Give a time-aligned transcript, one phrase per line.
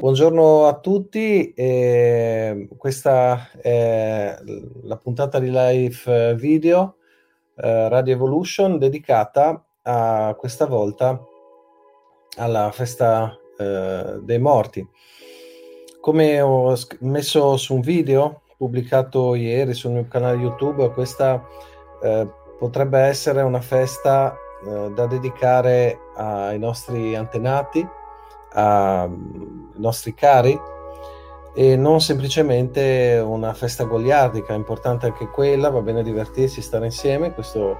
[0.00, 4.34] Buongiorno a tutti, eh, questa è
[4.84, 6.96] la puntata di live video
[7.54, 11.22] eh, Radio Evolution dedicata a questa volta
[12.38, 14.88] alla festa eh, dei morti.
[16.00, 21.46] Come ho messo su un video pubblicato ieri sul mio canale YouTube, questa
[22.02, 22.26] eh,
[22.58, 24.34] potrebbe essere una festa
[24.66, 27.86] eh, da dedicare ai nostri antenati,
[28.52, 29.08] ai
[29.76, 30.58] nostri cari
[31.54, 37.32] e non semplicemente una festa goliardica, è importante anche quella, va bene divertirsi, stare insieme,
[37.32, 37.76] questo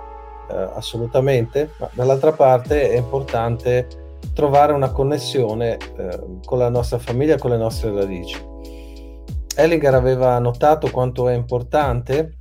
[0.51, 3.87] eh, assolutamente, ma dall'altra parte è importante
[4.35, 8.49] trovare una connessione eh, con la nostra famiglia, con le nostre radici.
[9.55, 12.39] Ellinger aveva notato quanto è importante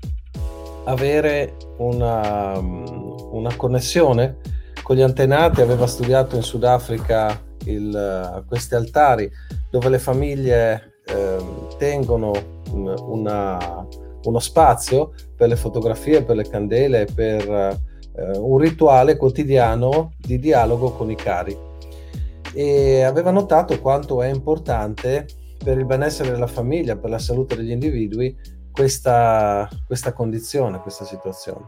[0.86, 4.38] avere una, una connessione
[4.82, 9.30] con gli antenati, aveva studiato in Sudafrica il, questi altari
[9.70, 11.38] dove le famiglie eh,
[11.78, 12.32] tengono
[12.72, 13.88] una,
[14.24, 20.92] uno spazio per le fotografie, per le candele, per eh, un rituale quotidiano di dialogo
[20.92, 21.58] con i cari.
[22.54, 25.28] E aveva notato quanto è importante
[25.64, 28.36] per il benessere della famiglia, per la salute degli individui,
[28.72, 31.66] questa, questa condizione, questa situazione.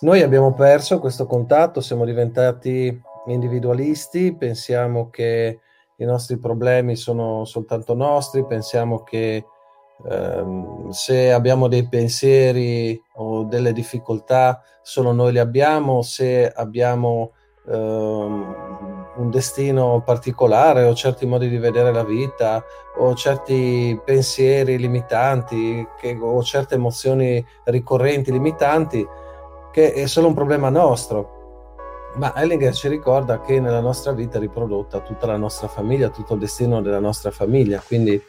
[0.00, 5.60] Noi abbiamo perso questo contatto, siamo diventati individualisti, pensiamo che
[5.96, 9.44] i nostri problemi sono soltanto nostri, pensiamo che
[10.08, 17.32] ehm, se abbiamo dei pensieri o delle difficoltà solo noi le abbiamo, se abbiamo
[17.68, 22.64] ehm, un destino particolare o certi modi di vedere la vita
[22.98, 29.06] o certi pensieri limitanti che, o certe emozioni ricorrenti limitanti,
[29.70, 31.41] che è solo un problema nostro
[32.16, 36.34] ma Ellinger ci ricorda che nella nostra vita è riprodotta tutta la nostra famiglia, tutto
[36.34, 38.20] il destino della nostra famiglia, quindi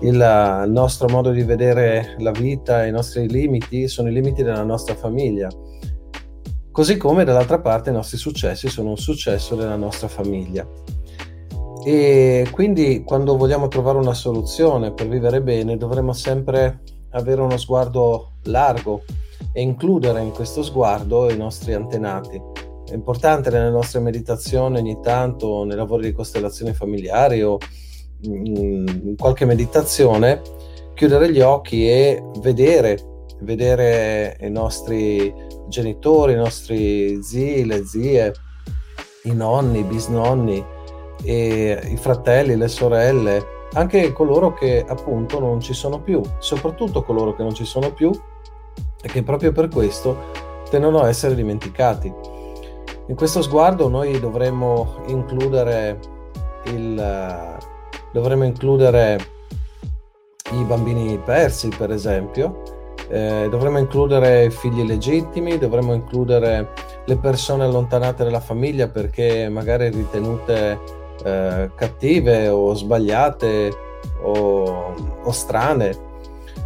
[0.00, 4.94] il nostro modo di vedere la vita, i nostri limiti sono i limiti della nostra
[4.94, 5.48] famiglia.
[6.72, 10.66] Così come dall'altra parte i nostri successi sono un successo della nostra famiglia.
[11.84, 16.80] E quindi quando vogliamo trovare una soluzione per vivere bene dovremo sempre
[17.10, 19.02] avere uno sguardo largo
[19.52, 22.59] e includere in questo sguardo i nostri antenati
[22.90, 27.58] è importante nelle nostre meditazioni ogni tanto, nei lavori di costellazione familiari o
[28.22, 30.42] in qualche meditazione,
[30.94, 32.98] chiudere gli occhi e vedere,
[33.42, 35.32] vedere i nostri
[35.68, 38.32] genitori, i nostri zii, le zie,
[39.24, 40.64] i nonni, i bisnonni,
[41.22, 47.44] i fratelli, le sorelle, anche coloro che appunto non ci sono più, soprattutto coloro che
[47.44, 48.10] non ci sono più
[49.00, 50.16] e che proprio per questo
[50.68, 52.38] tendono a essere dimenticati.
[53.10, 55.98] In questo sguardo noi dovremmo includere,
[56.66, 57.58] il,
[58.12, 59.18] dovremmo includere
[60.52, 62.62] i bambini persi, per esempio,
[63.08, 66.68] eh, dovremmo includere i figli legittimi, dovremmo includere
[67.04, 70.78] le persone allontanate dalla famiglia perché magari ritenute
[71.24, 73.72] eh, cattive o sbagliate
[74.22, 74.94] o,
[75.24, 76.08] o strane.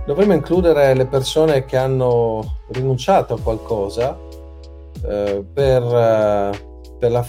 [0.05, 4.33] Dovremmo includere le persone che hanno rinunciato a qualcosa
[5.07, 6.51] eh, per, eh,
[6.99, 7.27] per, la,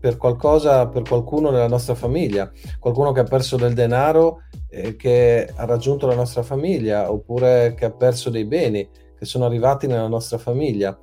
[0.00, 5.52] per, qualcosa, per qualcuno nella nostra famiglia, qualcuno che ha perso del denaro e che
[5.54, 10.08] ha raggiunto la nostra famiglia, oppure che ha perso dei beni che sono arrivati nella
[10.08, 10.98] nostra famiglia,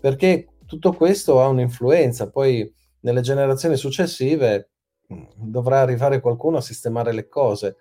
[0.00, 2.70] perché tutto questo ha un'influenza, poi
[3.00, 4.70] nelle generazioni successive
[5.12, 7.76] mm, dovrà arrivare qualcuno a sistemare le cose.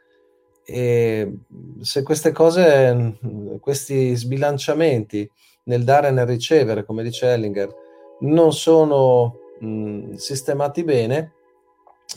[0.66, 1.40] E
[1.82, 3.18] se queste cose,
[3.60, 5.30] questi sbilanciamenti
[5.64, 7.74] nel dare e nel ricevere, come dice Ellinger,
[8.22, 11.34] non sono mh, sistemati bene,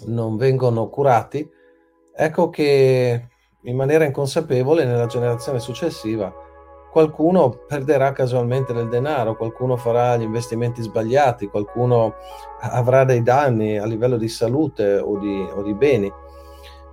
[0.07, 1.49] non vengono curati,
[2.15, 3.29] ecco che
[3.63, 6.33] in maniera inconsapevole nella generazione successiva
[6.97, 12.15] qualcuno perderà casualmente del denaro, qualcuno farà gli investimenti sbagliati, qualcuno
[12.61, 16.11] avrà dei danni a livello di salute o di, o di beni,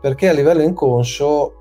[0.02, 1.54] perché a livello inconscio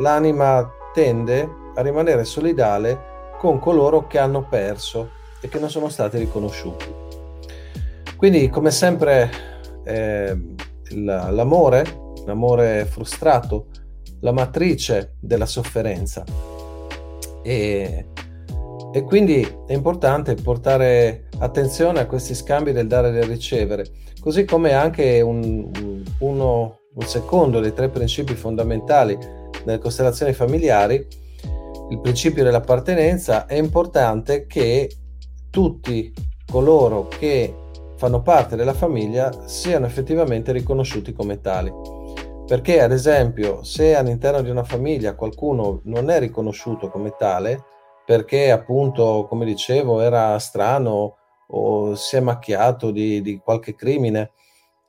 [0.00, 6.18] l'anima tende a rimanere solidale con coloro che hanno perso e che non sono stati
[6.18, 6.84] riconosciuti.
[8.16, 9.30] Quindi, come sempre,
[9.84, 10.36] eh,
[10.90, 11.84] l'amore,
[12.26, 13.66] l'amore frustrato,
[14.20, 16.24] la matrice della sofferenza
[17.42, 18.06] e,
[18.92, 23.86] e quindi è importante portare attenzione a questi scambi del dare e del ricevere,
[24.20, 25.70] così come anche un,
[26.18, 29.16] uno, un secondo dei tre principi fondamentali
[29.64, 31.06] nelle costellazioni familiari,
[31.90, 34.90] il principio dell'appartenenza, è importante che
[35.50, 36.12] tutti
[36.50, 37.54] coloro che
[37.96, 41.72] fanno parte della famiglia siano effettivamente riconosciuti come tali.
[42.46, 47.62] Perché, ad esempio, se all'interno di una famiglia qualcuno non è riconosciuto come tale,
[48.06, 51.16] perché appunto, come dicevo, era strano
[51.48, 54.32] o si è macchiato di, di qualche crimine,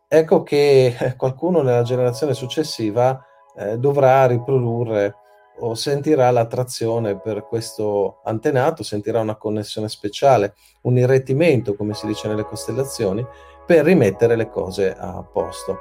[0.07, 3.21] ecco che qualcuno nella generazione successiva
[3.57, 5.15] eh, dovrà riprodurre
[5.59, 12.27] o sentirà l'attrazione per questo antenato, sentirà una connessione speciale, un irretimento, come si dice
[12.27, 13.25] nelle costellazioni,
[13.65, 15.77] per rimettere le cose a posto.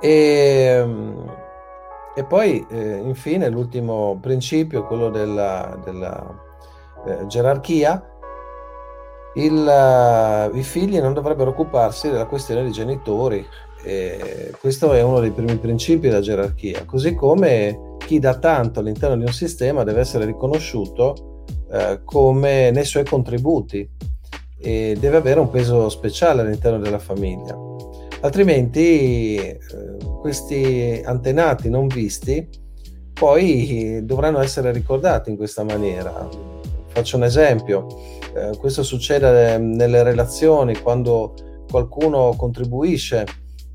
[0.00, 1.32] E, ehm,
[2.14, 6.50] e poi, eh, infine, l'ultimo principio, quello della, della
[7.06, 8.06] eh, gerarchia.
[9.34, 13.46] Il, uh, I figli non dovrebbero occuparsi della questione dei genitori.
[13.84, 16.84] E questo è uno dei primi principi della gerarchia.
[16.84, 22.84] Così come chi dà tanto all'interno di un sistema deve essere riconosciuto eh, come nei
[22.84, 23.88] suoi contributi
[24.58, 27.56] e deve avere un peso speciale all'interno della famiglia
[28.22, 29.58] altrimenti eh,
[30.20, 32.60] questi antenati non visti
[33.12, 36.28] poi dovranno essere ricordati in questa maniera.
[36.88, 37.86] Faccio un esempio,
[38.34, 41.34] eh, questo succede nelle relazioni quando
[41.70, 43.24] qualcuno contribuisce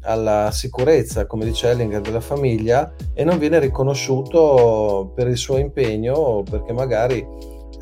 [0.08, 6.44] alla sicurezza, come dice Ellinger, della famiglia e non viene riconosciuto per il suo impegno
[6.50, 7.26] perché magari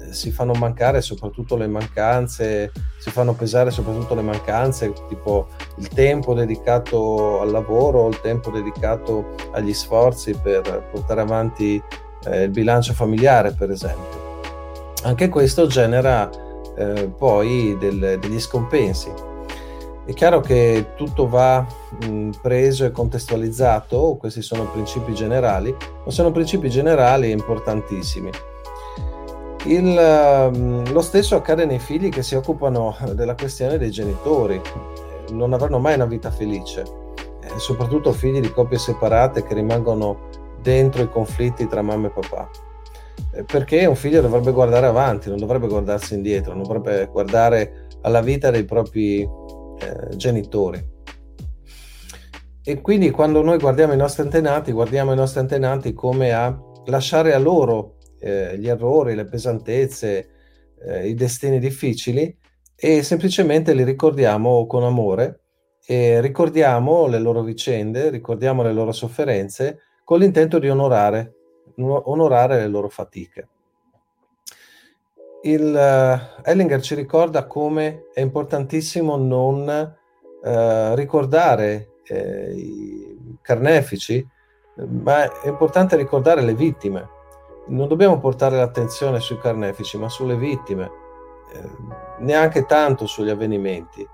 [0.10, 6.34] si fanno mancare soprattutto le mancanze, si fanno pesare soprattutto le mancanze, tipo il tempo
[6.34, 11.82] dedicato al lavoro, il tempo dedicato agli sforzi per portare avanti
[12.26, 14.24] eh, il bilancio familiare, per esempio.
[15.04, 16.30] Anche questo genera
[16.78, 19.12] eh, poi del, degli scompensi.
[20.06, 21.66] È chiaro che tutto va
[22.08, 25.76] mh, preso e contestualizzato, questi sono principi generali,
[26.06, 28.30] ma sono principi generali importantissimi.
[29.66, 34.62] Il, lo stesso accade nei figli che si occupano della questione dei genitori,
[35.32, 36.84] non avranno mai una vita felice,
[37.42, 40.30] eh, soprattutto figli di coppie separate che rimangono
[40.62, 42.48] dentro i conflitti tra mamma e papà.
[43.32, 48.22] Eh, perché un figlio dovrebbe guardare avanti, non dovrebbe guardarsi indietro, non dovrebbe guardare alla
[48.22, 49.28] vita dei propri
[49.80, 50.94] eh, genitori.
[52.64, 57.34] E quindi quando noi guardiamo i nostri antenati, guardiamo i nostri antenati come a lasciare
[57.34, 60.30] a loro eh, gli errori, le pesantezze,
[60.84, 62.36] eh, i destini difficili
[62.76, 65.42] e semplicemente li ricordiamo con amore
[65.86, 71.34] e ricordiamo le loro vicende, ricordiamo le loro sofferenze con l'intento di onorare,
[71.78, 73.50] onorare le loro fatiche.
[75.46, 84.28] Il, uh, Ellinger ci ricorda come è importantissimo non uh, ricordare eh, i carnefici,
[84.76, 87.14] ma è importante ricordare le vittime
[87.68, 90.92] non dobbiamo portare l'attenzione sui carnefici, ma sulle vittime,
[91.54, 91.70] eh,
[92.20, 94.08] neanche tanto sugli avvenimenti.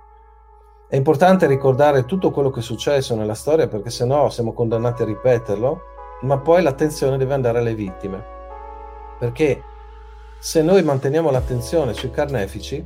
[0.88, 5.06] È importante ricordare tutto quello che è successo nella storia perché sennò siamo condannati a
[5.06, 5.82] ripeterlo,
[6.22, 8.24] ma poi l'attenzione deve andare alle vittime.
[9.18, 9.64] Perché
[10.44, 12.84] se noi manteniamo l'attenzione sui carnefici,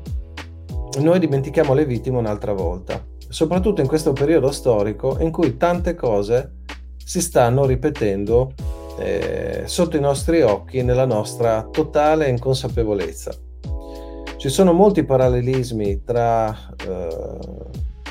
[0.99, 6.55] noi dimentichiamo le vittime un'altra volta, soprattutto in questo periodo storico in cui tante cose
[6.97, 8.51] si stanno ripetendo
[8.99, 13.33] eh, sotto i nostri occhi nella nostra totale inconsapevolezza.
[14.35, 16.53] Ci sono molti parallelismi tra
[16.85, 17.37] eh,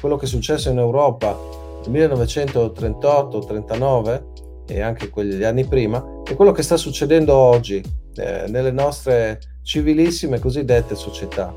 [0.00, 1.38] quello che è successo in Europa
[1.86, 4.22] nel 1938-39
[4.68, 10.38] e anche quegli anni prima e quello che sta succedendo oggi eh, nelle nostre civilissime
[10.38, 11.54] cosiddette società.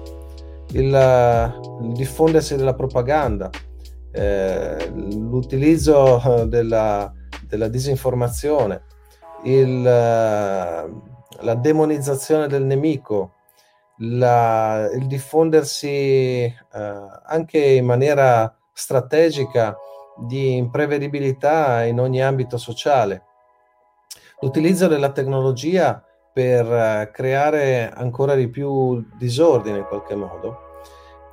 [0.72, 0.86] Il,
[1.82, 3.50] il diffondersi della propaganda,
[4.12, 7.12] eh, l'utilizzo della,
[7.48, 8.84] della disinformazione,
[9.44, 13.34] il, la demonizzazione del nemico,
[14.00, 16.54] la, il diffondersi eh,
[17.24, 19.76] anche in maniera strategica
[20.18, 23.24] di imprevedibilità in ogni ambito sociale.
[24.42, 26.04] L'utilizzo della tecnologia
[26.38, 30.66] per eh, creare ancora di più disordine in qualche modo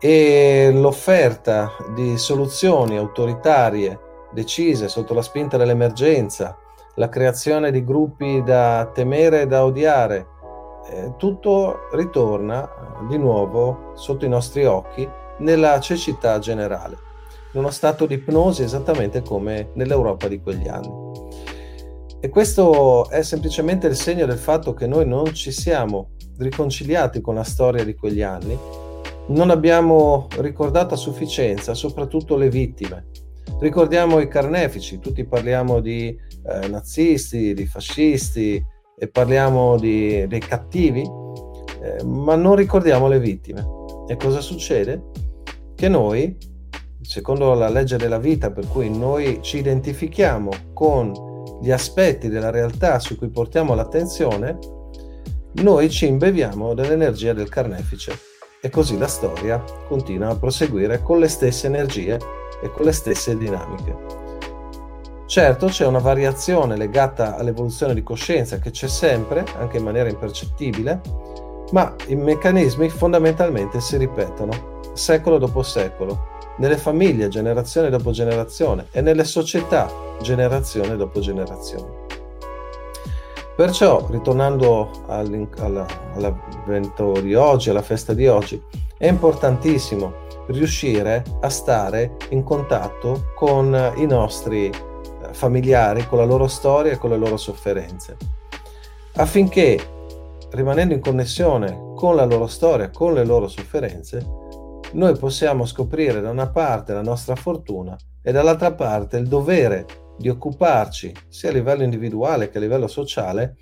[0.00, 4.00] e l'offerta di soluzioni autoritarie
[4.32, 6.56] decise sotto la spinta dell'emergenza,
[6.94, 10.26] la creazione di gruppi da temere e da odiare,
[10.88, 12.66] eh, tutto ritorna
[13.06, 15.06] di nuovo sotto i nostri occhi
[15.40, 16.96] nella cecità generale,
[17.52, 21.03] in uno stato di ipnosi esattamente come nell'Europa di quegli anni.
[22.24, 27.34] E questo è semplicemente il segno del fatto che noi non ci siamo riconciliati con
[27.34, 28.58] la storia di quegli anni,
[29.26, 33.08] non abbiamo ricordato a sufficienza soprattutto le vittime.
[33.60, 38.64] Ricordiamo i carnefici, tutti parliamo di eh, nazisti, di fascisti
[38.98, 43.66] e parliamo di, dei cattivi, eh, ma non ricordiamo le vittime.
[44.08, 45.10] E cosa succede?
[45.74, 46.34] Che noi,
[47.02, 51.32] secondo la legge della vita, per cui noi ci identifichiamo con
[51.64, 54.58] gli aspetti della realtà su cui portiamo l'attenzione,
[55.62, 58.18] noi ci imbeviamo dell'energia del carnefice
[58.60, 62.18] e così la storia continua a proseguire con le stesse energie
[62.62, 63.96] e con le stesse dinamiche.
[65.24, 71.00] Certo c'è una variazione legata all'evoluzione di coscienza che c'è sempre, anche in maniera impercettibile,
[71.70, 79.00] ma i meccanismi fondamentalmente si ripetono secolo dopo secolo, nelle famiglie generazione dopo generazione e
[79.00, 82.02] nelle società generazione dopo generazione.
[83.56, 88.60] Perciò, ritornando all'evento di oggi, alla festa di oggi,
[88.98, 94.70] è importantissimo riuscire a stare in contatto con i nostri
[95.30, 98.16] familiari, con la loro storia e con le loro sofferenze,
[99.14, 99.80] affinché
[100.50, 104.42] rimanendo in connessione con la loro storia, con le loro sofferenze,
[104.94, 109.86] noi possiamo scoprire da una parte la nostra fortuna e dall'altra parte il dovere
[110.16, 113.56] di occuparci sia a livello individuale che a livello sociale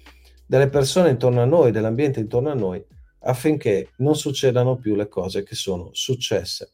[0.47, 2.85] delle persone intorno a noi, dell'ambiente intorno a noi,
[3.21, 6.73] affinché non succedano più le cose che sono successe.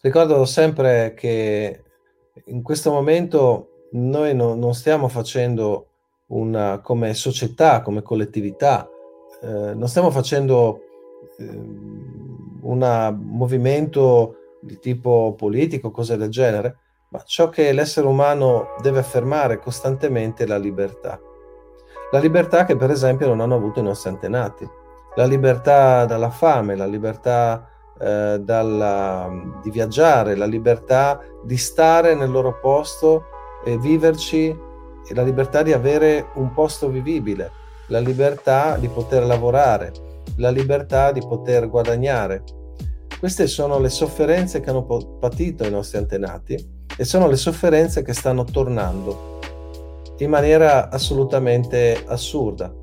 [0.00, 1.82] Ricordo sempre che
[2.46, 5.88] in questo momento noi no, non stiamo facendo
[6.28, 8.88] una, come società, come collettività,
[9.42, 10.80] eh, non stiamo facendo
[11.38, 12.21] eh,
[12.62, 16.76] un movimento di tipo politico, cose del genere,
[17.08, 21.20] ma ciò che l'essere umano deve affermare costantemente è la libertà.
[22.10, 24.68] La libertà che per esempio non hanno avuto i nostri antenati,
[25.14, 29.30] la libertà dalla fame, la libertà eh, dalla,
[29.62, 33.24] di viaggiare, la libertà di stare nel loro posto
[33.64, 37.50] e viverci e la libertà di avere un posto vivibile,
[37.88, 39.92] la libertà di poter lavorare,
[40.42, 42.42] la libertà di poter guadagnare.
[43.16, 44.84] Queste sono le sofferenze che hanno
[45.20, 49.38] patito i nostri antenati e sono le sofferenze che stanno tornando
[50.18, 52.74] in maniera assolutamente assurda.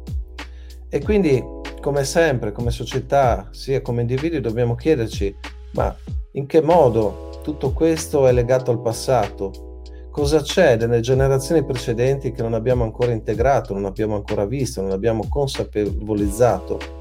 [0.88, 1.44] E quindi
[1.82, 5.36] come sempre, come società, sia come individui, dobbiamo chiederci,
[5.74, 5.94] ma
[6.34, 9.82] in che modo tutto questo è legato al passato?
[10.12, 14.92] Cosa c'è nelle generazioni precedenti che non abbiamo ancora integrato, non abbiamo ancora visto, non
[14.92, 16.99] abbiamo consapevolizzato?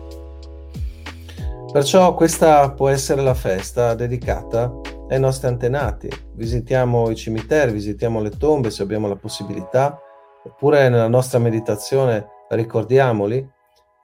[1.72, 4.72] Perciò questa può essere la festa dedicata
[5.08, 6.08] ai nostri antenati.
[6.34, 10.00] Visitiamo i cimiteri, visitiamo le tombe se abbiamo la possibilità,
[10.44, 13.56] oppure nella nostra meditazione ricordiamoli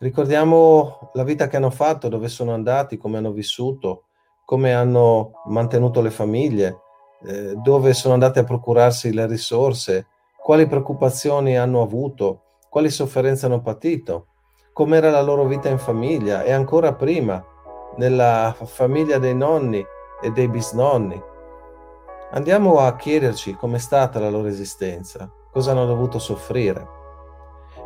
[0.05, 4.05] Ricordiamo la vita che hanno fatto, dove sono andati, come hanno vissuto,
[4.45, 6.81] come hanno mantenuto le famiglie,
[7.25, 10.09] eh, dove sono andati a procurarsi le risorse,
[10.43, 14.27] quali preoccupazioni hanno avuto, quali sofferenze hanno patito,
[14.75, 17.43] com'era la loro vita in famiglia e ancora prima
[17.97, 19.85] nella famiglia dei nonni
[20.21, 21.21] e dei bisnonni.
[22.33, 27.03] Andiamo a chiederci com'è stata la loro esistenza, cosa hanno dovuto soffrire.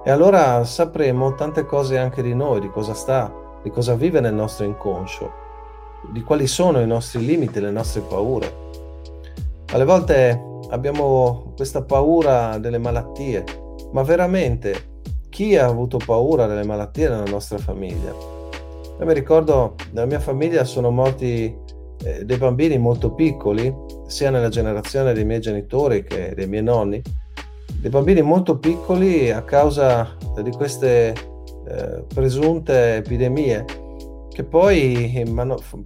[0.04, 3.30] E allora sapremo tante cose anche di noi, di cosa sta,
[3.62, 5.32] di cosa vive nel nostro inconscio,
[6.12, 8.66] di quali sono i nostri limiti, le nostre paure.
[9.72, 13.44] Alle volte abbiamo questa paura delle malattie,
[13.92, 18.37] ma veramente chi ha avuto paura delle malattie nella nostra famiglia?
[19.00, 21.56] Io mi ricordo nella mia famiglia sono morti
[22.02, 23.72] eh, dei bambini molto piccoli,
[24.06, 27.00] sia nella generazione dei miei genitori che dei miei nonni,
[27.80, 31.14] dei bambini molto piccoli a causa di queste
[31.68, 33.64] eh, presunte epidemie
[34.32, 35.24] che poi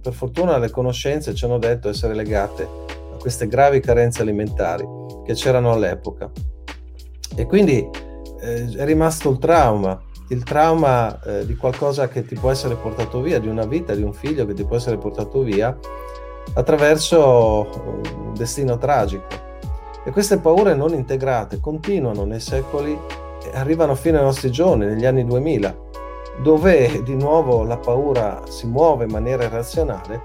[0.01, 4.85] per fortuna le conoscenze ci hanno detto essere legate a queste gravi carenze alimentari
[5.23, 6.31] che c'erano all'epoca.
[7.35, 7.87] E quindi
[8.41, 9.99] eh, è rimasto il trauma,
[10.33, 14.01] il trauma eh, di qualcosa che ti può essere portato via, di una vita, di
[14.01, 15.77] un figlio che ti può essere portato via
[16.55, 17.67] attraverso
[18.15, 19.25] un destino tragico.
[20.03, 25.05] E queste paure non integrate continuano nei secoli e arrivano fino ai nostri giorni, negli
[25.05, 25.75] anni 2000,
[26.41, 30.21] dove di nuovo la paura si muove in maniera irrazionale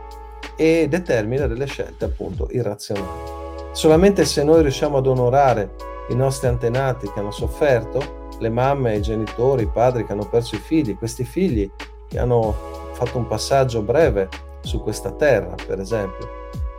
[0.57, 3.37] e determina delle scelte appunto irrazionali.
[3.73, 5.75] Solamente se noi riusciamo ad onorare
[6.09, 10.55] i nostri antenati che hanno sofferto, le mamme, i genitori, i padri che hanno perso
[10.55, 11.71] i figli, questi figli
[12.09, 12.55] che hanno
[12.93, 14.29] fatto un passaggio breve
[14.63, 16.29] su questa terra, per esempio.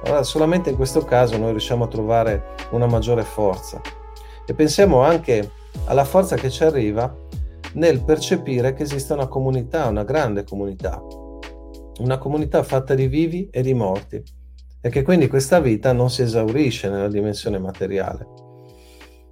[0.03, 3.81] Allora, solamente in questo caso noi riusciamo a trovare una maggiore forza.
[4.45, 5.51] E pensiamo anche
[5.85, 7.13] alla forza che ci arriva
[7.73, 11.01] nel percepire che esiste una comunità, una grande comunità,
[11.99, 14.23] una comunità fatta di vivi e di morti,
[14.81, 18.48] e che quindi questa vita non si esaurisce nella dimensione materiale.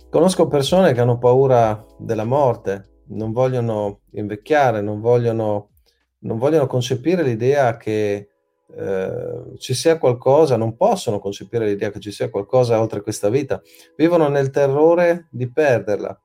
[0.09, 5.71] Conosco persone che hanno paura della morte, non vogliono invecchiare, non vogliono,
[6.19, 8.29] non vogliono concepire l'idea che
[8.73, 13.61] eh, ci sia qualcosa, non possono concepire l'idea che ci sia qualcosa oltre questa vita,
[13.97, 16.17] vivono nel terrore di perderla.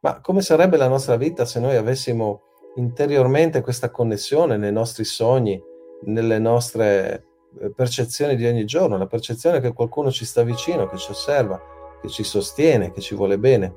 [0.00, 2.42] Ma come sarebbe la nostra vita se noi avessimo
[2.76, 5.58] interiormente questa connessione nei nostri sogni,
[6.02, 7.24] nelle nostre
[7.60, 11.60] eh, percezioni di ogni giorno, la percezione che qualcuno ci sta vicino, che ci osserva,
[12.00, 13.74] che ci sostiene, che ci vuole bene?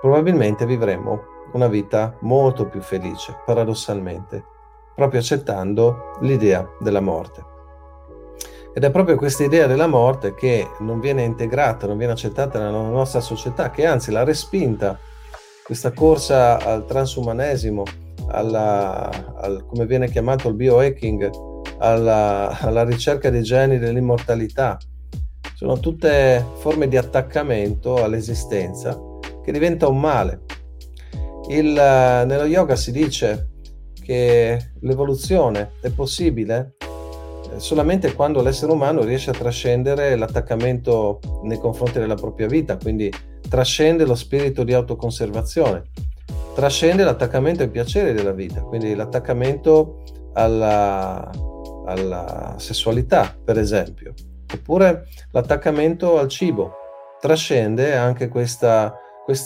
[0.00, 4.54] Probabilmente vivremo una vita molto più felice, paradossalmente
[4.96, 7.44] proprio accettando l'idea della morte.
[8.74, 12.88] Ed è proprio questa idea della morte che non viene integrata, non viene accettata nella
[12.88, 14.98] nostra società, che anzi l'ha respinta,
[15.62, 17.84] questa corsa al transumanesimo,
[18.28, 21.30] alla, al, come viene chiamato il biohacking,
[21.78, 24.78] alla, alla ricerca dei geni dell'immortalità.
[25.56, 29.00] Sono tutte forme di attaccamento all'esistenza
[29.42, 30.42] che diventa un male.
[31.48, 33.52] Il, nello yoga si dice
[33.94, 42.00] che l'evoluzione è possibile eh, solamente quando l'essere umano riesce a trascendere l'attaccamento nei confronti
[42.00, 43.10] della propria vita, quindi
[43.48, 45.84] trascende lo spirito di autoconservazione,
[46.54, 50.02] trascende l'attaccamento ai piaceri della vita, quindi l'attaccamento
[50.34, 51.30] alla,
[51.86, 54.12] alla sessualità, per esempio,
[54.56, 56.72] oppure l'attaccamento al cibo,
[57.20, 58.92] trascende anche questo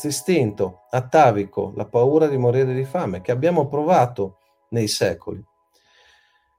[0.02, 4.38] istinto atavico, la paura di morire di fame che abbiamo provato
[4.70, 5.44] nei secoli.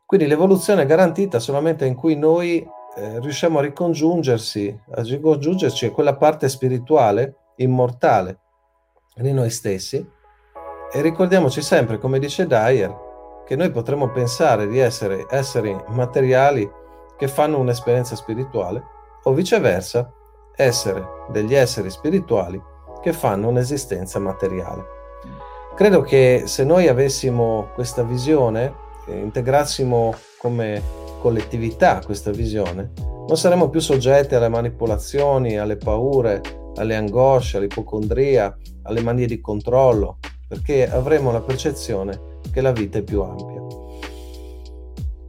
[0.05, 2.59] Quindi l'evoluzione è garantita solamente in cui noi
[2.95, 8.39] eh, riusciamo a ricongiungersi, a ricongiungerci a quella parte spirituale, immortale
[9.15, 10.05] di noi stessi
[10.93, 12.93] e ricordiamoci sempre, come dice Dyer,
[13.45, 16.69] che noi potremmo pensare di essere esseri materiali
[17.21, 18.83] che fanno un'esperienza spirituale
[19.25, 20.11] o viceversa
[20.55, 22.59] essere degli esseri spirituali
[22.99, 24.83] che fanno un'esistenza materiale.
[25.75, 28.73] Credo che se noi avessimo questa visione,
[29.05, 30.81] eh, integrassimo come
[31.19, 32.91] collettività questa visione,
[33.27, 36.41] non saremmo più soggetti alle manipolazioni, alle paure,
[36.77, 43.03] alle angosce, all'ipocondria, alle manie di controllo, perché avremo la percezione che la vita è
[43.03, 43.60] più ampia.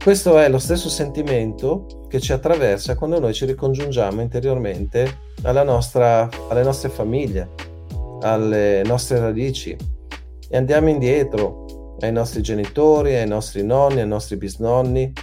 [0.03, 5.31] Questo è lo stesso sentimento che ci attraversa quando noi ci ricongiungiamo interiormente
[5.63, 7.51] nostra, alle nostre famiglie,
[8.19, 9.73] alle nostre radici,
[10.49, 15.13] e andiamo indietro ai nostri genitori, ai nostri nonni, ai nostri bisnonni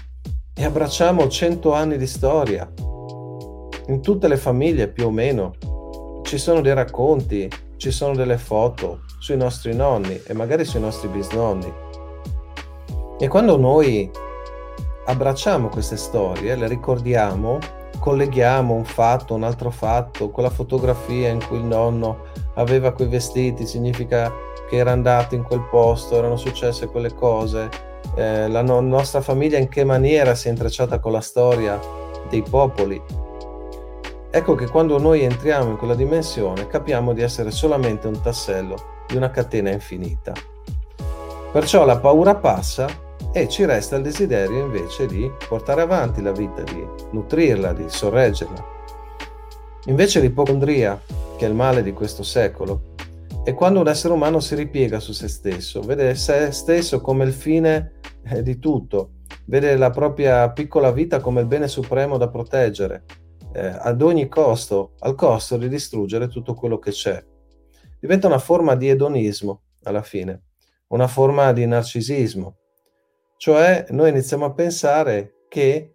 [0.54, 2.66] e abbracciamo cento anni di storia.
[3.88, 5.52] In tutte le famiglie più o meno
[6.22, 11.08] ci sono dei racconti, ci sono delle foto sui nostri nonni e magari sui nostri
[11.08, 11.70] bisnonni.
[13.18, 14.10] E quando noi
[15.10, 17.58] abbracciamo queste storie, le ricordiamo,
[17.98, 23.66] colleghiamo un fatto, un altro fatto, quella fotografia in cui il nonno aveva quei vestiti,
[23.66, 24.32] significa
[24.68, 27.68] che era andato in quel posto, erano successe quelle cose,
[28.14, 31.78] eh, la no- nostra famiglia in che maniera si è intrecciata con la storia
[32.28, 33.02] dei popoli.
[34.30, 38.76] Ecco che quando noi entriamo in quella dimensione capiamo di essere solamente un tassello
[39.08, 40.32] di una catena infinita.
[41.50, 46.62] Perciò la paura passa e ci resta il desiderio invece di portare avanti la vita,
[46.62, 48.78] di nutrirla, di sorreggerla.
[49.86, 51.00] Invece l'ipocondria,
[51.36, 52.94] che è il male di questo secolo,
[53.44, 57.32] è quando un essere umano si ripiega su se stesso, vede se stesso come il
[57.32, 57.92] fine
[58.24, 59.12] eh, di tutto,
[59.46, 63.04] vede la propria piccola vita come il bene supremo da proteggere,
[63.52, 67.24] eh, ad ogni costo, al costo di distruggere tutto quello che c'è.
[67.98, 70.42] Diventa una forma di edonismo alla fine,
[70.88, 72.56] una forma di narcisismo.
[73.40, 75.94] Cioè noi iniziamo a pensare che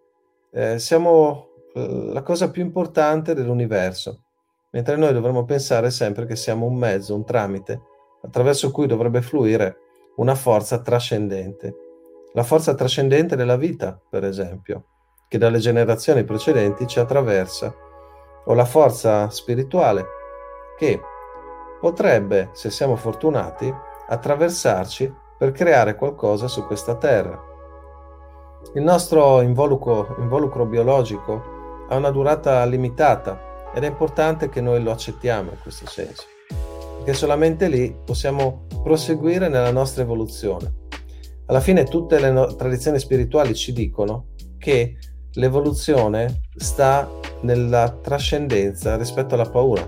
[0.51, 4.23] eh, siamo eh, la cosa più importante dell'universo
[4.71, 7.81] mentre noi dovremmo pensare sempre che siamo un mezzo, un tramite,
[8.23, 9.77] attraverso cui dovrebbe fluire
[10.15, 11.75] una forza trascendente.
[12.34, 14.86] La forza trascendente della vita, per esempio,
[15.27, 17.71] che dalle generazioni precedenti ci attraversa,
[18.45, 20.03] o la forza spirituale
[20.79, 20.99] che
[21.79, 23.71] potrebbe, se siamo fortunati,
[24.08, 27.39] attraversarci per creare qualcosa su questa terra.
[28.74, 31.54] Il nostro involucro, involucro biologico
[31.89, 36.24] ha una durata limitata ed è importante che noi lo accettiamo in questo senso,
[36.98, 40.84] perché solamente lì possiamo proseguire nella nostra evoluzione.
[41.48, 44.98] Alla fine tutte le no- tradizioni spirituali ci dicono che
[45.34, 47.08] l'evoluzione sta
[47.41, 49.88] nella trascendenza rispetto alla paura,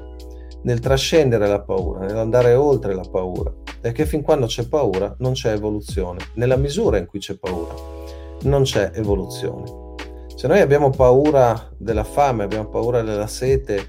[0.63, 5.51] nel trascendere la paura, nell'andare oltre la paura, perché fin quando c'è paura non c'è
[5.51, 7.97] evoluzione, nella misura in cui c'è paura
[8.43, 9.95] non c'è evoluzione.
[10.35, 13.87] Se noi abbiamo paura della fame, abbiamo paura della sete,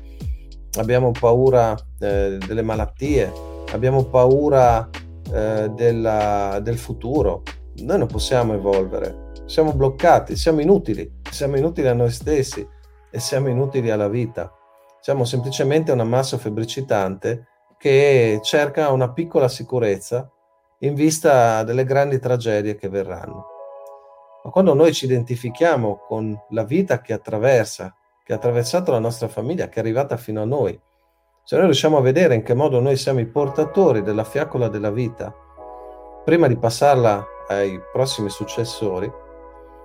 [0.78, 3.30] abbiamo paura eh, delle malattie,
[3.72, 4.88] abbiamo paura
[5.30, 7.42] eh, della, del futuro,
[7.82, 12.66] noi non possiamo evolvere, siamo bloccati, siamo inutili, siamo inutili a noi stessi
[13.10, 14.52] e siamo inutili alla vita.
[15.00, 17.46] Siamo semplicemente una massa febbricitante
[17.78, 20.28] che cerca una piccola sicurezza
[20.80, 23.46] in vista delle grandi tragedie che verranno.
[24.44, 29.28] Ma quando noi ci identifichiamo con la vita che attraversa, che ha attraversato la nostra
[29.28, 30.78] famiglia, che è arrivata fino a noi,
[31.44, 34.90] se noi riusciamo a vedere in che modo noi siamo i portatori della fiaccola della
[34.90, 35.34] vita,
[36.24, 39.10] prima di passarla ai prossimi successori,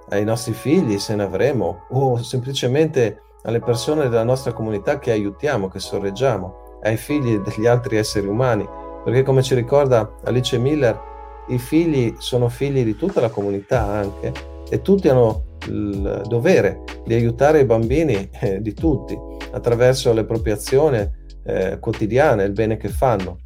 [0.09, 5.69] ai nostri figli, se ne avremo, o semplicemente alle persone della nostra comunità che aiutiamo,
[5.69, 8.67] che sorreggiamo, ai figli degli altri esseri umani,
[9.03, 10.99] perché come ci ricorda Alice Miller,
[11.47, 14.31] i figli sono figli di tutta la comunità anche,
[14.69, 19.17] e tutti hanno il dovere di aiutare i bambini eh, di tutti
[19.51, 21.07] attraverso le proprie azioni
[21.45, 23.39] eh, quotidiane, il bene che fanno.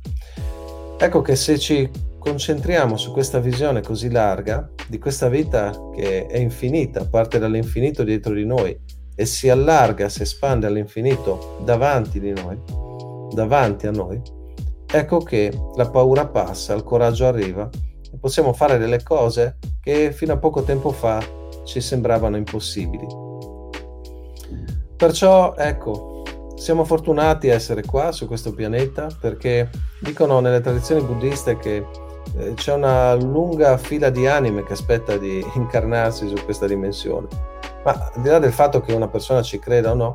[0.98, 6.38] Ecco che se ci concentriamo su questa visione così larga di questa vita che è
[6.38, 8.78] infinita, parte dall'infinito dietro di noi
[9.16, 12.58] e si allarga, si espande all'infinito davanti di noi,
[13.32, 14.22] davanti a noi,
[14.86, 17.70] ecco che la paura passa, il coraggio arriva
[18.12, 21.22] e possiamo fare delle cose che fino a poco tempo fa
[21.66, 23.06] ci sembravano impossibili.
[24.96, 26.24] Perciò, ecco,
[26.56, 31.86] siamo fortunati a essere qua su questo pianeta perché dicono nelle tradizioni buddiste che
[32.38, 37.28] eh, c'è una lunga fila di anime che aspetta di incarnarsi su questa dimensione.
[37.84, 40.12] Ma al di là del fatto che una persona ci creda o no,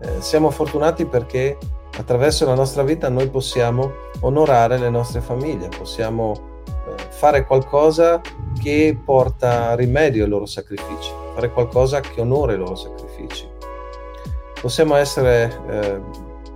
[0.00, 1.58] eh, siamo fortunati perché
[1.96, 6.50] attraverso la nostra vita noi possiamo onorare le nostre famiglie, possiamo
[7.08, 8.20] fare qualcosa
[8.60, 13.48] che porta rimedio ai loro sacrifici, fare qualcosa che onora i loro sacrifici.
[14.60, 16.00] Possiamo essere eh,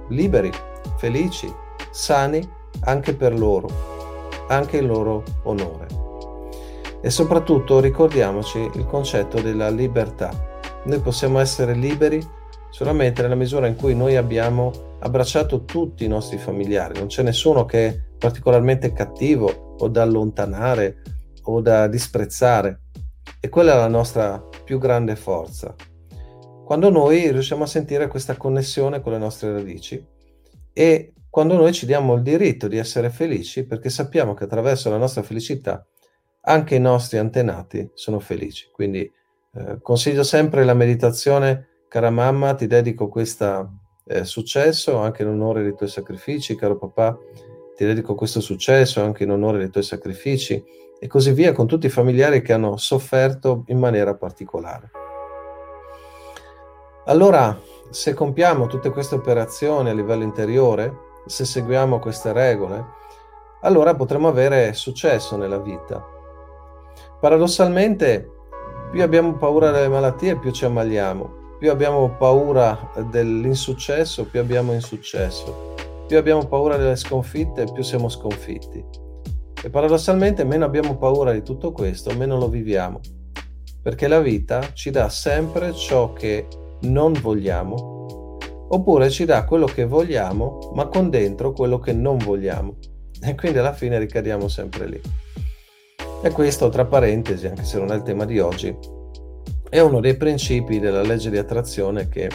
[0.08, 0.50] liberi,
[0.96, 1.52] felici,
[1.90, 2.48] sani
[2.80, 3.68] anche per loro,
[4.48, 5.86] anche il loro onore.
[7.00, 10.30] E soprattutto ricordiamoci il concetto della libertà.
[10.84, 12.24] Noi possiamo essere liberi
[12.70, 17.64] solamente nella misura in cui noi abbiamo abbracciato tutti i nostri familiari, non c'è nessuno
[17.64, 21.02] che è particolarmente cattivo o da allontanare
[21.42, 22.80] o da disprezzare.
[23.40, 25.74] E quella è la nostra più grande forza.
[26.64, 30.04] Quando noi riusciamo a sentire questa connessione con le nostre radici
[30.72, 34.96] e quando noi ci diamo il diritto di essere felici perché sappiamo che attraverso la
[34.96, 35.86] nostra felicità
[36.48, 38.68] anche i nostri antenati sono felici.
[38.72, 39.00] Quindi
[39.54, 43.70] eh, consiglio sempre la meditazione, cara mamma, ti dedico questo
[44.04, 47.16] eh, successo anche in onore dei tuoi sacrifici, caro papà,
[47.74, 50.62] ti dedico questo successo anche in onore dei tuoi sacrifici
[51.00, 54.90] e così via con tutti i familiari che hanno sofferto in maniera particolare.
[57.06, 62.84] Allora, se compiamo tutte queste operazioni a livello interiore, se seguiamo queste regole,
[63.62, 66.06] allora potremo avere successo nella vita.
[67.18, 68.30] Paradossalmente,
[68.90, 71.44] più abbiamo paura delle malattie, più ci ammaliamo.
[71.58, 75.74] Più abbiamo paura dell'insuccesso, più abbiamo insuccesso
[76.06, 78.84] più abbiamo paura delle sconfitte, più siamo sconfitti.
[79.62, 83.00] E paradossalmente meno abbiamo paura di tutto questo, meno lo viviamo.
[83.82, 86.46] Perché la vita ci dà sempre ciò che
[86.82, 88.36] non vogliamo,
[88.68, 92.76] oppure ci dà quello che vogliamo, ma con dentro quello che non vogliamo.
[93.20, 95.00] E quindi alla fine ricadiamo sempre lì.
[96.22, 98.76] E questo, tra parentesi, anche se non è il tema di oggi,
[99.76, 102.30] è uno dei principi della legge di attrazione che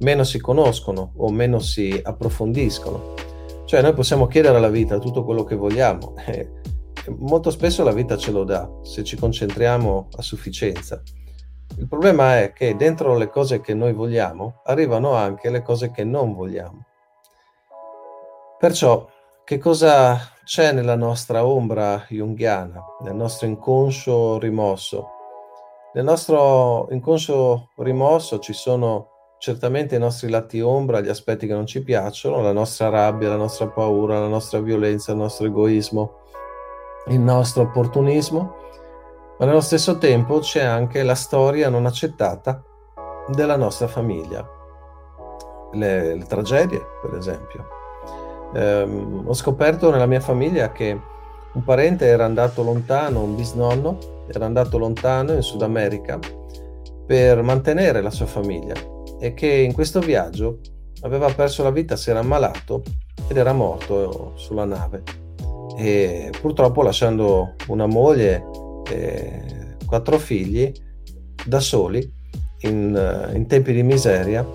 [0.00, 3.14] meno si conoscono o meno si approfondiscono.
[3.64, 6.50] Cioè noi possiamo chiedere alla vita tutto quello che vogliamo e
[7.16, 11.00] molto spesso la vita ce lo dà se ci concentriamo a sufficienza.
[11.78, 16.04] Il problema è che dentro le cose che noi vogliamo arrivano anche le cose che
[16.04, 16.84] non vogliamo.
[18.58, 19.08] Perciò,
[19.42, 25.13] che cosa c'è nella nostra ombra junghiana, nel nostro inconscio rimosso?
[25.94, 31.66] Nel nostro inconscio rimosso ci sono certamente i nostri lati ombra, gli aspetti che non
[31.66, 36.18] ci piacciono, la nostra rabbia, la nostra paura, la nostra violenza, il nostro egoismo,
[37.06, 38.56] il nostro opportunismo,
[39.38, 42.60] ma nello stesso tempo c'è anche la storia non accettata
[43.28, 44.44] della nostra famiglia,
[45.74, 47.68] le, le tragedie per esempio.
[48.52, 51.00] Eh, ho scoperto nella mia famiglia che
[51.54, 56.18] un parente era andato lontano, un bisnonno, era andato lontano in Sud America
[57.06, 58.74] per mantenere la sua famiglia
[59.20, 60.58] e che in questo viaggio
[61.02, 62.82] aveva perso la vita, si era ammalato
[63.28, 65.02] ed era morto sulla nave
[65.76, 68.44] e purtroppo lasciando una moglie
[68.90, 70.72] e quattro figli
[71.44, 72.12] da soli
[72.60, 74.48] in, in tempi di miseria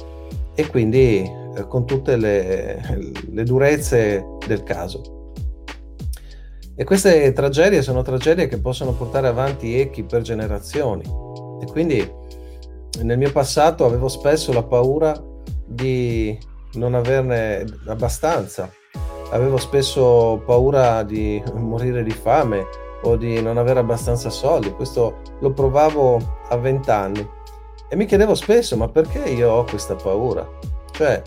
[0.56, 1.22] e quindi
[1.56, 5.19] eh, con tutte le, le durezze del caso.
[6.80, 11.04] E queste tragedie sono tragedie che possono portare avanti echi per generazioni.
[11.60, 12.10] E quindi
[13.02, 15.14] nel mio passato avevo spesso la paura
[15.66, 16.40] di
[16.76, 18.72] non averne abbastanza.
[19.32, 22.66] Avevo spesso paura di morire di fame
[23.02, 24.72] o di non avere abbastanza soldi.
[24.72, 27.30] Questo lo provavo a vent'anni
[27.90, 30.48] e mi chiedevo spesso, ma perché io ho questa paura?
[30.92, 31.22] Cioè,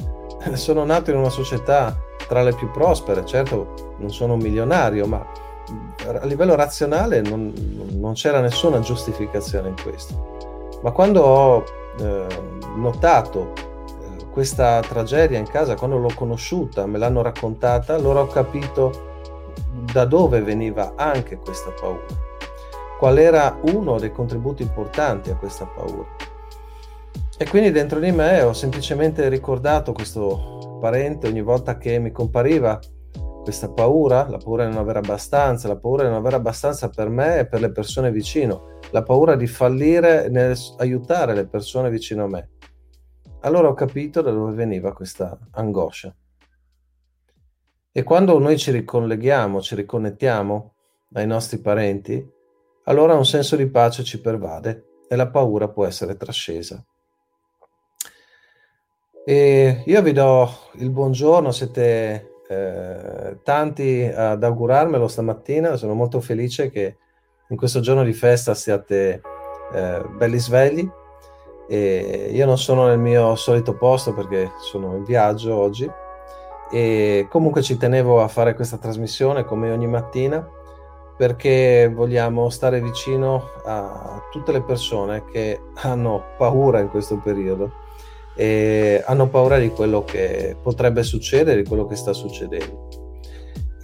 [0.55, 1.95] sono nato in una società
[2.27, 5.25] tra le più prospere, certo non sono un milionario, ma
[6.07, 7.53] a livello razionale non,
[7.93, 10.71] non c'era nessuna giustificazione in questo.
[10.83, 11.65] Ma quando ho
[11.99, 12.27] eh,
[12.77, 19.11] notato eh, questa tragedia in casa, quando l'ho conosciuta, me l'hanno raccontata, allora ho capito
[19.93, 22.05] da dove veniva anche questa paura,
[22.99, 26.07] qual era uno dei contributi importanti a questa paura.
[27.37, 32.79] E quindi dentro di me ho semplicemente ricordato questo parente ogni volta che mi compariva
[33.43, 37.09] questa paura, la paura di non avere abbastanza, la paura di non avere abbastanza per
[37.09, 42.25] me e per le persone vicino, la paura di fallire nel aiutare le persone vicino
[42.25, 42.51] a me.
[43.41, 46.15] Allora ho capito da dove veniva questa angoscia.
[47.91, 50.75] E quando noi ci ricolleghiamo, ci riconnettiamo
[51.15, 52.25] ai nostri parenti,
[52.85, 56.83] allora un senso di pace ci pervade e la paura può essere trascesa.
[59.25, 65.77] E io vi do il buongiorno, siete eh, tanti ad augurarmelo stamattina.
[65.77, 66.97] Sono molto felice che
[67.49, 69.21] in questo giorno di festa siate
[69.73, 70.89] eh, belli svegli.
[71.69, 75.91] E io non sono nel mio solito posto perché sono in viaggio oggi
[76.71, 80.47] e comunque ci tenevo a fare questa trasmissione come ogni mattina
[81.17, 87.82] perché vogliamo stare vicino a tutte le persone che hanno paura in questo periodo
[88.35, 92.89] e hanno paura di quello che potrebbe succedere, di quello che sta succedendo.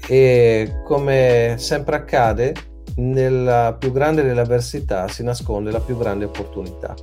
[0.08, 2.54] E come sempre accade,
[2.96, 6.94] nella più grande delle avversità si nasconde la più grande opportunità.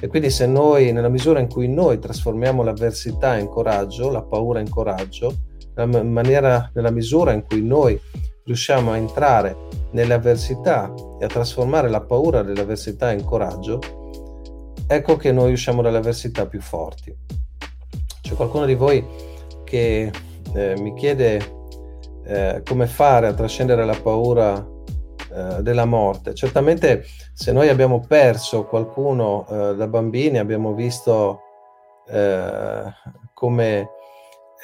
[0.00, 4.60] E quindi se noi, nella misura in cui noi trasformiamo l'avversità in coraggio, la paura
[4.60, 5.34] in coraggio,
[5.74, 8.00] nella, maniera, nella misura in cui noi
[8.44, 9.54] riusciamo a entrare
[9.92, 13.78] nelle avversità e a trasformare la paura dell'avversità in coraggio,
[14.92, 17.16] ecco che noi usciamo dalle avversità più forti.
[18.20, 19.06] C'è qualcuno di voi
[19.62, 20.10] che
[20.52, 21.40] eh, mi chiede
[22.24, 24.66] eh, come fare a trascendere la paura
[25.32, 26.34] eh, della morte.
[26.34, 31.42] Certamente se noi abbiamo perso qualcuno eh, da bambini, abbiamo visto
[32.08, 32.82] eh,
[33.32, 33.90] come,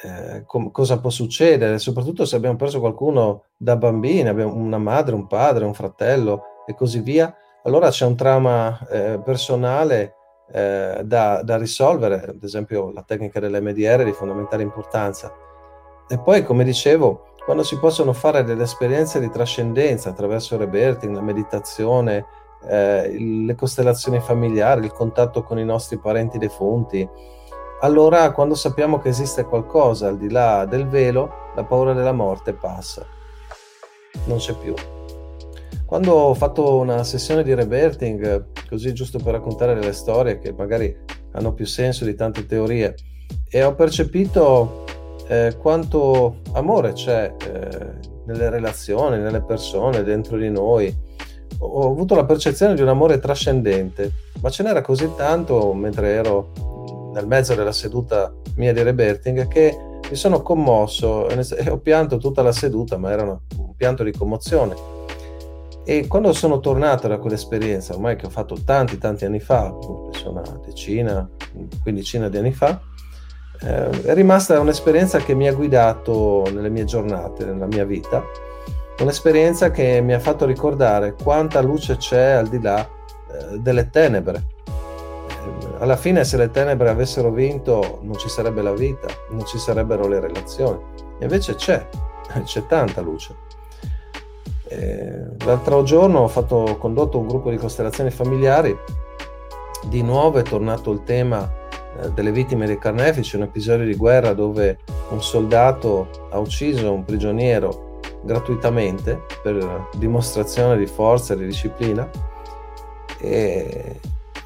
[0.03, 5.15] eh, com- cosa può succedere, soprattutto se abbiamo perso qualcuno da bambini, abbiamo una madre,
[5.15, 8.77] un padre, un fratello e così via, allora c'è un trauma
[9.23, 10.16] personale
[10.51, 15.33] eh, da, da, risolvere, ad esempio la tecnica dell'MDR è di fondamentale importanza.
[16.07, 21.13] E poi, come dicevo, quando si possono fare delle esperienze di trascendenza attraverso il rebirthing,
[21.13, 22.25] la meditazione,
[22.67, 27.07] eh, le costellazioni familiari, il contatto con i nostri parenti defunti,
[27.81, 32.53] allora quando sappiamo che esiste qualcosa al di là del velo, la paura della morte
[32.53, 33.05] passa,
[34.25, 34.73] non c'è più.
[35.85, 40.93] Quando ho fatto una sessione di rebirthing, così giusto per raccontare delle storie che magari
[41.31, 42.93] hanno più senso di tante teorie,
[43.49, 44.83] e ho percepito
[45.27, 47.93] eh, quanto amore c'è eh,
[48.25, 50.93] nelle relazioni, nelle persone, dentro di noi.
[51.59, 57.11] Ho avuto la percezione di un amore trascendente, ma ce n'era così tanto mentre ero
[57.13, 59.77] nel mezzo della seduta mia di rebirthing che
[60.09, 64.96] mi sono commosso e ho pianto tutta la seduta, ma era un pianto di commozione
[65.89, 70.31] e quando sono tornato da quell'esperienza, ormai che ho fatto tanti tanti anni fa, penso
[70.31, 71.29] una decina,
[71.81, 72.81] quindicina di anni fa,
[73.61, 78.21] eh, è rimasta un'esperienza che mi ha guidato nelle mie giornate, nella mia vita,
[78.99, 84.43] un'esperienza che mi ha fatto ricordare quanta luce c'è al di là eh, delle tenebre.
[84.67, 89.57] Eh, alla fine se le tenebre avessero vinto non ci sarebbe la vita, non ci
[89.57, 90.83] sarebbero le relazioni,
[91.17, 91.87] e invece c'è,
[92.43, 93.55] c'è tanta luce.
[94.69, 98.77] Eh, l'altro giorno ho, fatto, ho condotto un gruppo di costellazioni familiari,
[99.87, 101.49] di nuovo è tornato il tema
[102.01, 107.05] eh, delle vittime dei carnefici, un episodio di guerra dove un soldato ha ucciso un
[107.05, 112.09] prigioniero gratuitamente per dimostrazione di forza e di disciplina.
[113.19, 113.99] E,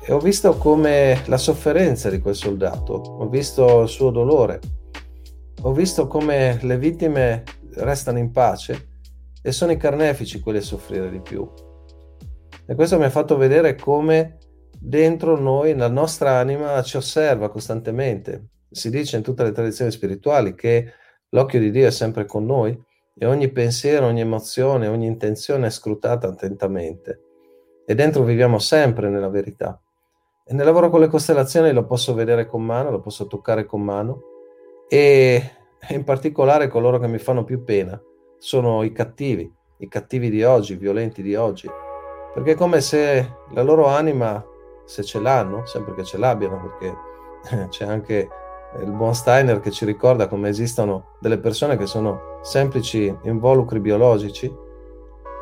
[0.03, 4.60] e ho visto come la sofferenza di quel soldato, ho visto il suo dolore,
[5.63, 8.89] ho visto come le vittime restano in pace
[9.41, 11.49] e sono i carnefici quelli a soffrire di più.
[12.65, 14.38] E questo mi ha fatto vedere come
[14.80, 18.49] dentro noi, la nostra anima ci osserva costantemente.
[18.69, 20.93] Si dice in tutte le tradizioni spirituali che
[21.30, 22.80] l'occhio di Dio è sempre con noi
[23.13, 27.21] e ogni pensiero, ogni emozione, ogni intenzione è scrutata attentamente.
[27.86, 29.82] E dentro viviamo sempre nella verità.
[30.45, 33.82] E nel lavoro con le costellazioni lo posso vedere con mano, lo posso toccare con
[33.82, 34.21] mano
[34.88, 35.51] e
[35.89, 38.01] in particolare coloro che mi fanno più pena
[38.41, 41.69] sono i cattivi, i cattivi di oggi, i violenti di oggi,
[42.34, 44.43] perché è come se la loro anima
[44.84, 48.30] se ce l'hanno, sempre che ce l'abbiano, perché c'è anche
[48.80, 54.51] il buon Steiner che ci ricorda come esistono delle persone che sono semplici involucri biologici,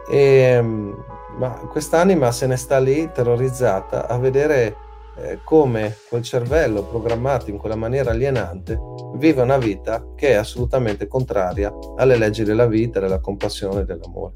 [0.10, 4.76] e, ma quest'anima se ne sta lì terrorizzata a vedere
[5.24, 8.80] eh, come quel cervello programmato in quella maniera alienante
[9.16, 14.34] vive una vita che è assolutamente contraria alle leggi della vita, della compassione e dell'amore.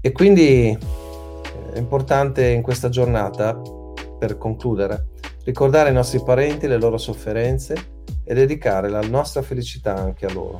[0.00, 0.76] E quindi
[1.72, 3.60] è importante in questa giornata,
[4.18, 5.08] per concludere,
[5.44, 7.74] ricordare i nostri parenti, le loro sofferenze
[8.24, 10.58] e dedicare la nostra felicità anche a loro.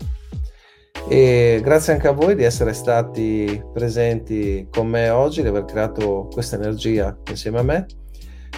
[1.08, 6.28] E grazie anche a voi di essere stati presenti con me oggi, di aver creato
[6.30, 7.86] questa energia insieme a me.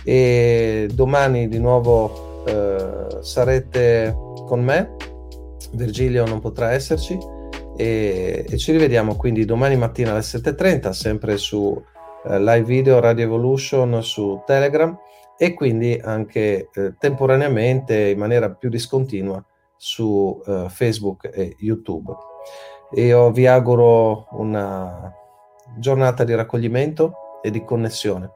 [0.09, 4.17] E domani di nuovo eh, sarete
[4.47, 4.95] con me.
[5.73, 7.19] Virgilio non potrà esserci
[7.77, 11.83] e, e, ci rivediamo quindi domani mattina alle 7.30 sempre su
[12.25, 14.97] eh, live video Radio Evolution su Telegram
[15.37, 19.45] e quindi anche eh, temporaneamente in maniera più discontinua
[19.77, 22.15] su eh, Facebook e YouTube.
[22.95, 25.13] Io vi auguro una
[25.77, 28.36] giornata di raccoglimento e di connessione